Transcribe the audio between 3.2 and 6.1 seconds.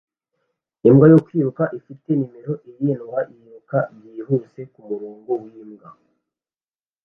yiruka byihuse kumurongo wimbwa